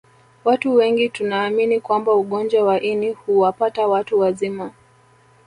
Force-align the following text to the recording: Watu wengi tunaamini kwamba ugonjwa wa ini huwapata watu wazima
Watu 0.45 0.75
wengi 0.75 1.09
tunaamini 1.09 1.79
kwamba 1.79 2.13
ugonjwa 2.13 2.63
wa 2.63 2.81
ini 2.81 3.11
huwapata 3.11 3.87
watu 3.87 4.19
wazima 4.19 4.71